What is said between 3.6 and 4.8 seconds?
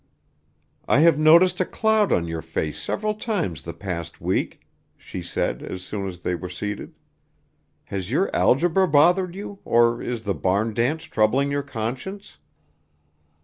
the past week,"